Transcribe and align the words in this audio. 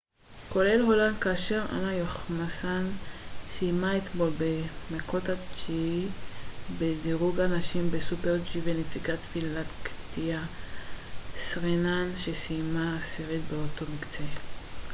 כולל 0.49 0.81
הולנד 0.81 1.19
כאשר 1.19 1.65
אנה 1.71 1.93
יוחמסן 1.93 2.85
סיימה 3.49 3.97
אתמול 3.97 4.29
במקות 4.91 5.23
התשיעי 5.29 6.07
בדירוג 6.79 7.39
הנשים 7.39 7.91
בסופר־ג'י 7.91 8.59
ונציגת 8.63 9.19
פינלנד 9.33 9.65
קטיה 9.83 10.41
סרינן 11.41 12.07
שסיימה 12.17 12.97
עשירית 12.99 13.41
באותו 13.51 13.85
מקצה 13.95 14.23